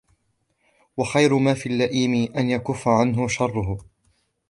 وَخَيْرُ 0.97 1.35
مَا 1.37 1.53
فِي 1.53 1.69
اللَّئِيمِ 1.69 2.33
أَنْ 2.37 2.49
يَكُفَّ 2.49 2.87
عَنْك 2.87 3.29
شَرَّهُ 3.29 3.77